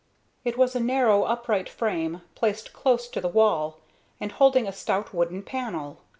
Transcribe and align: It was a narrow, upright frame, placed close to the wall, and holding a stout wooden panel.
It 0.43 0.57
was 0.57 0.75
a 0.75 0.79
narrow, 0.79 1.25
upright 1.25 1.69
frame, 1.69 2.23
placed 2.33 2.73
close 2.73 3.07
to 3.09 3.21
the 3.21 3.27
wall, 3.27 3.77
and 4.19 4.31
holding 4.31 4.67
a 4.67 4.73
stout 4.73 5.13
wooden 5.13 5.43
panel. 5.43 5.99